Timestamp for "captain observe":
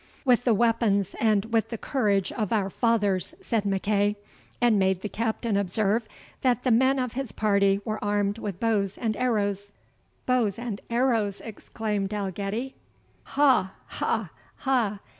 5.09-6.07